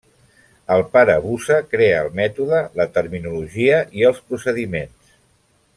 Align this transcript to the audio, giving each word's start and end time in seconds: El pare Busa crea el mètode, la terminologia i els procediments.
El 0.75 0.79
pare 0.95 1.17
Busa 1.25 1.57
crea 1.75 1.99
el 2.05 2.09
mètode, 2.21 2.63
la 2.81 2.87
terminologia 2.97 3.83
i 4.01 4.09
els 4.13 4.27
procediments. 4.31 5.17